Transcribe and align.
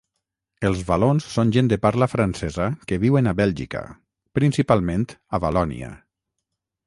Els 0.69 0.79
valons 0.85 1.27
són 1.33 1.51
gent 1.57 1.67
de 1.73 1.77
parla 1.83 2.07
francesa 2.13 2.69
que 2.91 2.99
viuen 3.05 3.31
a 3.31 3.35
Bèlgica, 3.41 3.83
principalment 4.39 5.05
a 5.39 5.41
Valònia. 5.47 5.93